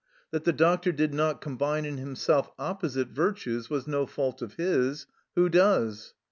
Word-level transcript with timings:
That 0.31 0.45
the 0.45 0.51
doctor 0.51 0.91
did 0.91 1.13
not 1.13 1.41
combine 1.41 1.85
in 1.85 1.99
himself 1.99 2.49
opposite 2.57 3.09
virtues 3.09 3.69
was 3.69 3.85
no 3.85 4.07
fault 4.07 4.41
of 4.41 4.55
his 4.55 5.05
who 5.35 5.47
does 5.47 6.15